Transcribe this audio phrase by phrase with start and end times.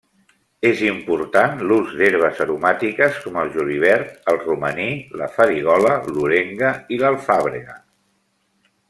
[0.67, 4.89] És important l'ús d'herbes aromàtiques com el julivert, el romaní,
[5.23, 7.77] la farigola, l'orenga i l'alfàbrega.